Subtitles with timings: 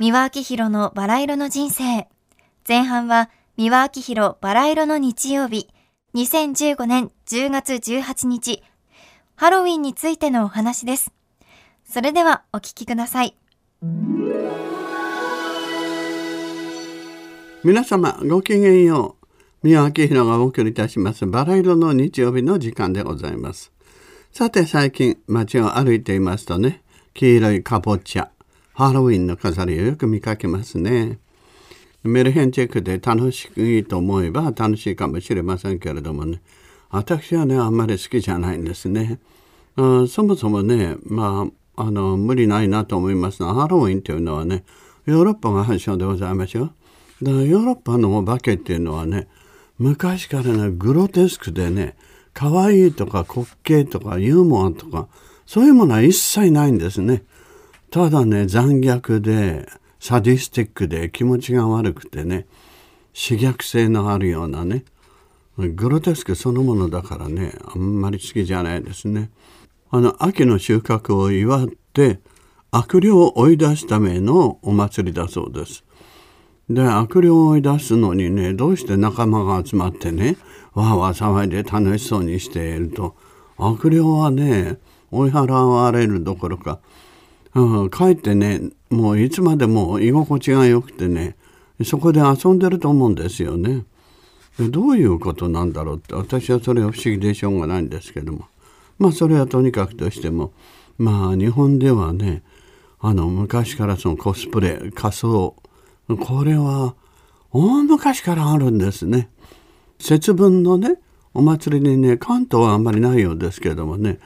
[0.00, 2.06] 三輪明宏のバラ色の人生。
[2.68, 5.68] 前半は三輪明宏バラ色の日曜日。
[6.14, 8.62] 2015年10月18日。
[9.34, 11.12] ハロウィンについてのお話です。
[11.84, 13.36] それではお聞きください。
[17.64, 19.26] 皆様ごきげんよう。
[19.66, 23.72] 三輪明宏がお送りいたしますバラ色の日曜日の時間でございます。
[24.30, 28.30] さて最近街を歩いていますとね、黄色いかぼちゃ、
[28.78, 31.18] ハロウィンの飾りをよく見かけますね。
[32.04, 36.40] メルヘンチェックで楽しいと思えば楽しいかもしれませんけれどもね、
[36.88, 39.18] 私はね、あんまり好きじゃないんですね。
[39.74, 44.62] あそもそもね、まあ、あの、無理ないなと思いますが、ハロウィンというのはね、
[45.06, 46.72] ヨーロッパが発祥でございますよ。
[47.20, 49.26] だからヨーロッパのお化けっていうのはね、
[49.80, 51.96] 昔からね、グロテスクでね、
[52.32, 55.08] 可愛いとか滑稽とかユーモアとか、
[55.46, 57.24] そういうものは一切ないんですね。
[57.90, 59.66] ただね、残虐で、
[59.98, 62.46] サディスティックで気持ちが悪くてね、
[63.14, 64.84] 刺激性のあるようなね、
[65.56, 69.30] グロテスクそのものだからね、あんまり好きじゃないですね。
[69.90, 72.20] あの、秋の収穫を祝って、
[72.70, 75.82] 悪霊を追い出すためのお祭りだそうです。
[76.68, 80.36] で、悪霊を追い出すのにね、どうして仲間が集まってね、
[80.74, 83.16] わーわー騒いで楽しそうにしていると、
[83.56, 84.76] 悪霊はね、
[85.10, 86.80] 追い払われるどころか、
[87.58, 91.36] うん、帰ってねもういつまでも居心地が良くてね
[91.84, 93.84] そこで遊んでると思うんですよね。
[94.58, 98.46] どういうことなんだろうって私はそれは不思議でしょうがないんですけども
[98.98, 100.52] まあそれはとにかくとしても
[100.98, 102.42] まあ日本ではね
[102.98, 105.54] あの昔からそのコスプレ仮装
[106.08, 106.96] これは
[107.52, 109.30] 大昔からあるんですね。
[110.00, 110.96] 節分のね
[111.34, 114.18] お祭りにね関東はあんまりないようですけどもね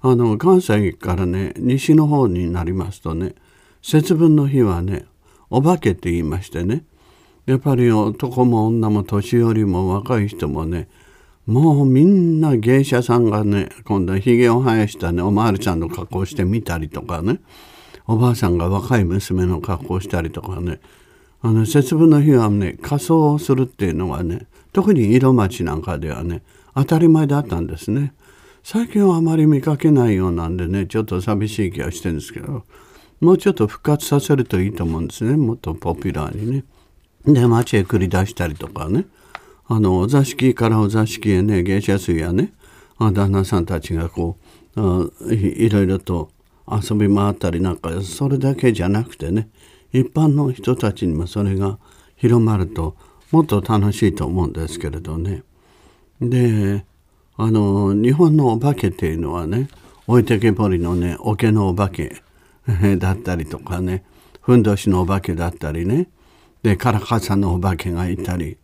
[0.00, 3.34] あの関西からね西の方になりますとね
[3.82, 5.06] 節分の日はね
[5.50, 6.84] お化けって言いましてね
[7.46, 10.88] やっぱり男も女も年寄りも若い人もね
[11.46, 17.40] もうみんな芸者さんがね今度はひげを生やしたねおまわりさんの格好してみたりとかね
[18.06, 20.80] おばあさんが若い娘の格好したりとかね
[21.40, 26.42] あの節分の日はね仮装をするっていうのはね特に色町なんかではね
[26.74, 28.12] 当たり前だったんですね。
[28.70, 32.66] 最近はあまり見かけないようなんでねちょっと寂しい気がしてるんですけど
[33.18, 36.64] もうちょっと復活させるといいと思うんですねもっとポピュラーにね。
[37.24, 39.06] で街へ繰り出したりとかね
[39.68, 42.52] あのお座敷からお座敷へね芸者水やね
[42.98, 44.36] 旦那さんたちがこ
[44.76, 46.30] ういいろいろと
[46.70, 49.48] 遊び回ったりなんかそれだけじゃなくてね
[49.94, 51.78] 一般の人たちにもそれが
[52.16, 52.96] 広まると
[53.30, 55.42] もっと楽しいと思うんですけれどね。
[56.20, 56.84] で
[57.40, 59.68] あの日本のお化けっていうのはね
[60.08, 62.20] 置いてけぼりのね桶のお化け
[62.98, 64.04] だったりとかね
[64.40, 66.08] ふんどしのお化けだったりね
[66.64, 68.58] でカラカサのお化けがいたり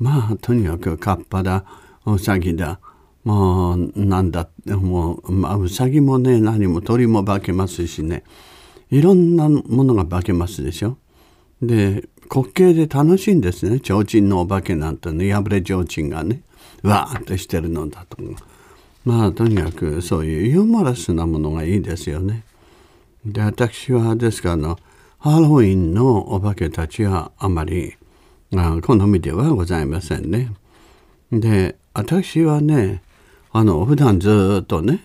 [0.00, 1.64] まあとにかくカッパだ
[2.06, 2.80] ウサギだ
[3.22, 8.24] もうなんだもう、まあ、ウサギもね何も鳥も化けますしね
[8.90, 10.98] いろんなものが化けますでしょ。
[11.62, 16.42] で滑稽で楽しいんですね提灯のお化けなんてね破れ提灯がね
[16.82, 18.16] わーっとしてるのだと
[19.04, 22.44] まあとにかくそういうユーモラスなものがいいですよね。
[23.24, 24.78] で私はですからの
[25.18, 27.96] ハロウィンのお化けたちはあまり
[28.54, 30.52] あ好みではございませんね。
[31.32, 33.02] で私はね
[33.50, 35.04] あの普段ずっとね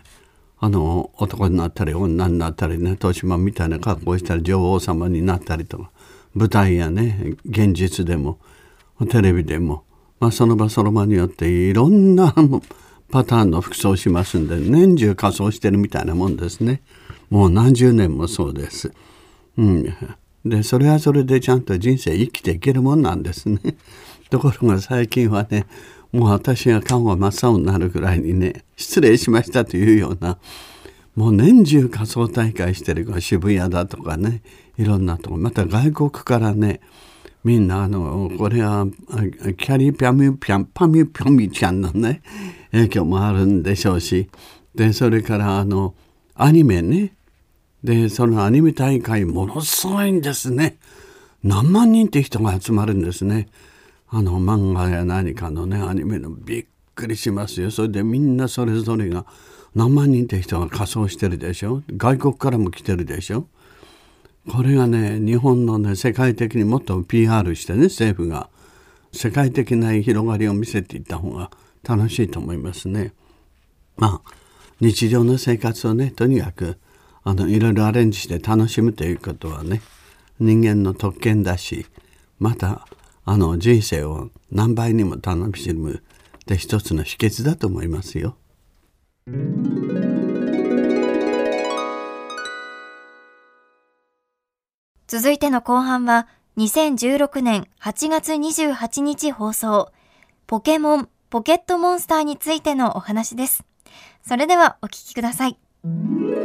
[0.60, 5.92] あの男になったり女になったりね豊島みたいな格好したり女王様になったりとか
[6.34, 8.40] 舞台やね現実でも
[9.10, 9.84] テレビでも
[10.24, 12.34] まあ、その場その場によっていろんな
[13.12, 16.82] パターンの服装をしますんで年中仮装してるみたいなもんですね
[17.30, 18.94] もう何十年もそうです。
[19.58, 19.94] うん、
[20.46, 23.60] でそれはそれでちゃんと人生生きていけるもんなんですね。
[24.32, 25.66] ところが最近はね
[26.14, 30.38] もう私が顔が真っ青になるぐらいにね失礼しましたというような
[31.18, 34.42] もう年中仮装大会してるから渋谷だとかね
[34.78, 36.80] いろんなとこまた外国からね
[37.44, 42.22] みんなあのこれはキャリーピャミピャンパミピョミちゃんのね
[42.72, 44.30] 影響もあるんでしょうし。
[44.76, 45.94] でそれからあの
[46.36, 47.14] アニメね。
[47.84, 50.78] でそのアニメ大会ものすごいんですね。
[51.44, 53.50] 何万人って人が集まるんですね。
[54.08, 56.66] あの漫画や何かのねアニメのびっ
[56.96, 57.72] くりしますよ。
[57.72, 59.26] それでみんなそれぞれが
[59.76, 61.84] 何万人って人が仮装してるでしょ。
[61.98, 63.48] 外国からも来てるでしょ。
[64.52, 68.50] これがね日本のね世界的にもっと PR してね政府が
[69.12, 71.52] 世界的な広がりを見せていった方が
[71.84, 73.14] 楽しいと思いますね。
[73.96, 74.32] まあ
[74.80, 76.78] 日常の生活をねとにかく
[77.24, 79.82] あのいろいろアレンジして楽しむということはね
[80.40, 81.86] 人間の特権だし
[82.40, 82.88] また
[83.26, 88.36] あの人生を何倍にも楽しむって一つの秘訣だと思いますよ。
[95.14, 96.28] 続いての後半は
[96.58, 99.92] 2016年8月28日放送
[100.48, 103.64] ポケモンポケットモンスターについてのお話です。
[104.28, 105.58] それではお聞きください。
[105.84, 106.42] 今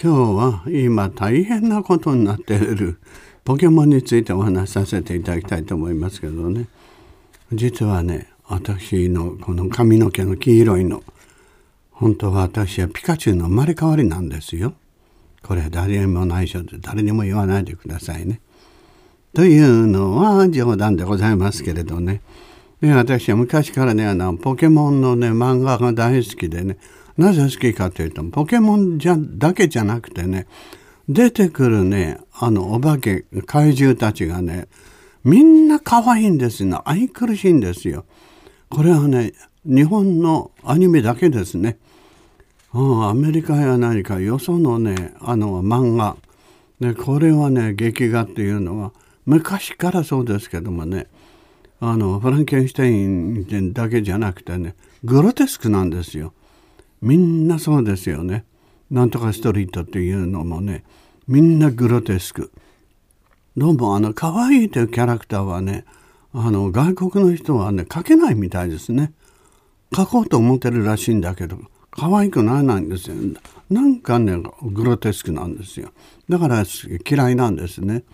[0.00, 3.00] 日は今大変なことになっている
[3.42, 6.68] ポケモンについてお話しさせていただきたいと思いますけどね
[7.52, 11.02] 実はね私のこの髪の毛の黄色いの
[11.90, 14.74] 本当は私はピカチュウの生まれ変わりなんですよ。
[15.46, 18.40] これ誰にも内緒で誰にも言わないでくださいね。
[19.32, 22.20] というのは冗談でございますけれどね。
[22.80, 26.78] ね私は昔からねあのポケモンのね漫画が大好きでね
[27.16, 30.48] なぜ好きかというとポケモンじゃだけじゃなくてね
[31.08, 34.66] 出てくるねあのお化け怪獣たちがね
[35.22, 38.04] みんな可愛いんですよ愛くるしいんですよ。
[38.68, 39.32] これはね
[39.64, 41.78] 日本のアニメだけですね。
[42.76, 46.18] うんアメリカや何かよそのねあの漫画
[46.78, 48.92] でこれはね劇画っていうのは
[49.24, 51.06] 昔からそうですけどもね
[51.80, 54.74] あのフランケンシュタインだけじゃなくてね
[55.04, 56.34] グロテスクなんですよ。
[57.00, 58.44] みんなそうですよね。
[58.90, 60.84] なんとかストリートっていうのもね
[61.26, 62.52] みんなグロテスク。
[63.56, 65.86] どうもあの可愛いというキャラクターはね
[66.34, 69.14] あの外国の人はね描けないみたいですね。
[69.92, 71.58] 描こうと思ってるらしいんだけど
[71.96, 73.16] 可愛くならなんですよ。
[73.70, 75.90] なんかねグロテスクなんですよ。
[76.28, 76.64] だから
[77.08, 78.04] 嫌いなんですね。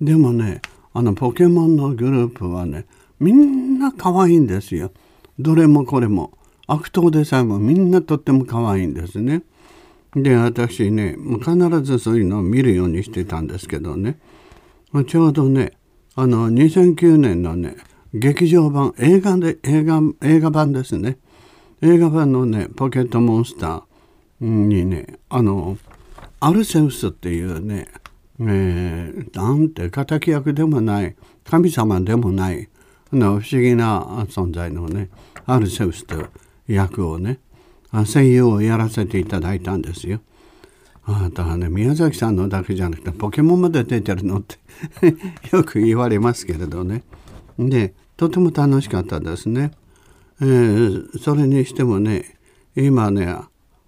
[0.00, 0.62] でもね
[0.94, 2.86] あのポケモンのグループはね
[3.18, 4.90] みんな可愛いんですよ。
[5.38, 6.32] どれもこれも。
[6.66, 9.42] 悪党でさえもみんなとっても可愛いんですね。
[10.14, 14.18] で私ね必ずそういうのを見るようにしてたんですけどね
[15.06, 15.72] ちょうどね
[16.16, 17.76] あの2009年のね
[18.12, 21.18] 劇場版映画で映画映画版ですね
[21.82, 25.78] 映画版のねポケットモンスターにねあの
[26.40, 27.88] アルセウスっていうね、
[28.40, 32.68] えー、なんて敵役でもない神様でもない
[33.12, 35.08] の不思議な存在のね
[35.46, 36.30] アルセウスという
[36.66, 37.40] 役をね
[37.92, 40.20] 声優をやらせていただいたんですよ。
[41.04, 44.58] あだからね宮崎さんのだけじゃなくてポケモンまで出てるのって
[45.50, 47.02] よく言われますけれどね。
[47.58, 49.72] でとても楽しかったですね。
[50.40, 52.36] えー、それにしてもね
[52.74, 53.26] 今ね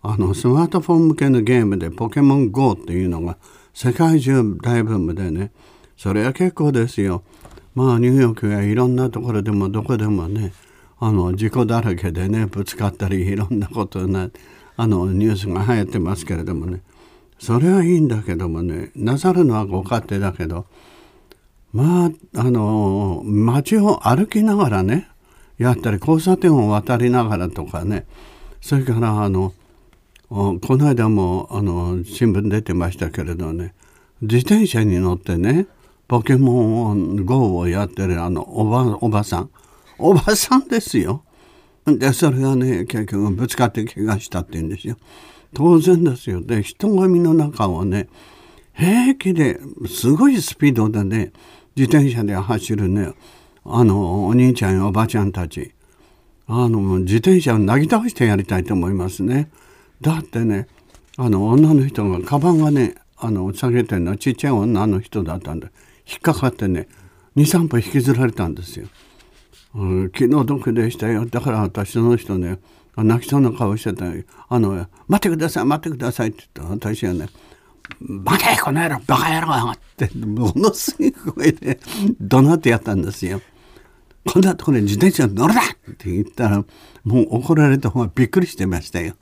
[0.04, 3.38] あのスマートフォン向けのゲームでポケモン GO っていうのが
[3.72, 5.52] 世界中大ブームでね
[5.96, 7.22] それは結構ですよ。
[7.74, 10.52] まあニューヨークやいろんなところでもどこでもね
[10.98, 14.28] あの事故だらけでねぶつかったりいろんなことな
[14.76, 16.82] あのニュースが流行ってますけれどもね
[17.38, 20.66] それはいいんだけどもねなさるのはご勝手だけど
[21.72, 22.10] まあ
[22.40, 25.08] あの街を歩きながらね
[25.58, 28.06] やったり交差点を渡りながらとかね
[28.60, 29.52] それからあの
[30.28, 33.74] この間もあの新聞出てましたけれどね
[34.22, 35.66] 自転車に乗ってね
[36.08, 39.50] ポケモン GO をやってるあのおばおばさん
[39.98, 41.22] おばさんですよ。
[41.84, 44.96] でそれがね結局ぶつかって怪我したって言うんですよ。
[45.54, 46.40] 当然ですよ。
[46.40, 48.08] で人混みの中をね
[48.74, 51.32] 平気ですごいスピードでね
[51.76, 53.12] 自転車で走るね
[53.64, 55.72] あのお兄ちゃんやおばちゃんたち
[56.46, 59.50] あの自転車をなぎ倒してやりたいと思いますね。
[60.00, 60.66] だってね
[61.16, 65.68] あの女の人がカバンがねあの下げてるのはちっちゃい女の人だったんで
[66.08, 66.88] 引っかかってね
[67.36, 68.88] 23歩引きずられたんですよ。
[69.74, 72.58] うん、気の毒でしたよだから私その人ね
[72.96, 74.04] 泣きそうな顔してた
[74.50, 77.28] あの「待ってください待ってください」って言った私はね
[78.00, 81.80] 「バカこの野郎バカ野郎!」ってものすごい声で
[82.20, 83.40] 怒鳴ってやったんですよ。
[84.24, 85.62] こんなところに自転車乗るな！
[85.62, 86.64] って言ったら
[87.04, 89.14] もう怒られた方がびっくりしてましたよ。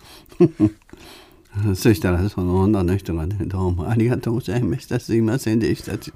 [1.75, 5.00] そしたらその女の人がね「どうもありがとうございました。
[5.00, 6.12] すいませんでした」って。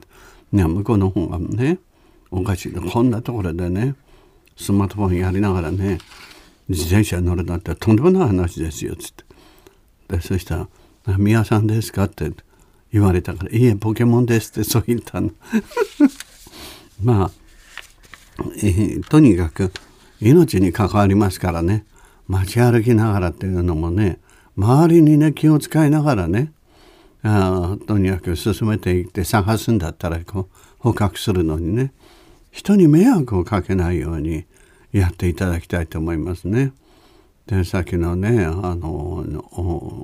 [0.52, 1.78] 言って向こうの方がね
[2.30, 2.72] おかしい。
[2.72, 3.94] こんなところでね
[4.56, 5.98] スマートフォンやりながらね
[6.68, 9.24] 自転車乗るなんてとんでもない話ですよ」つって。
[10.08, 10.68] でそしたら
[11.18, 12.30] 「宮さんですか?」って
[12.92, 15.30] 言われたから「いいえポケモンです」ってそう言ったの。
[17.02, 17.30] まあ、
[19.08, 19.72] とにかく
[20.20, 21.84] 命に関わりますからね
[22.26, 24.18] 街歩きながらっていうのもね
[24.56, 26.52] 周りにね気を使いながらね
[27.22, 31.92] あとにかく進めていって探すんだったらこう捕獲するのにね
[32.50, 34.44] 人に迷惑をかけないように
[34.92, 36.72] やっていただきたいと思いますね。
[37.46, 39.24] でさっきのねあの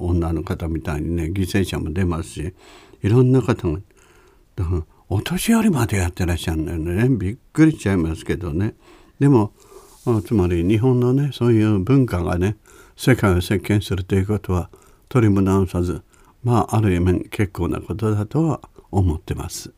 [0.01, 2.55] 女の方みたいにね犠牲者も出ますし
[3.03, 3.79] いろんな方が
[5.13, 8.75] お年寄りまでやってらっしゃるんだよねびっくりしちゃいますけどね
[9.19, 9.53] でも
[10.25, 12.57] つまり日本のねそういう文化がね
[12.97, 14.71] 世界を席巻するということは
[15.09, 16.03] 取りも直さず
[16.45, 19.75] まあある意味結構なことだとは思ってます。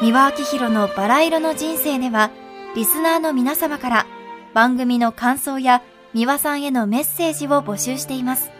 [0.00, 2.30] 三輪明宏のバラ色の人生では
[2.74, 4.06] リスナーの皆様から
[4.54, 5.82] 番組の感想や
[6.14, 8.59] 三輪さんへのメッセージを募集しています。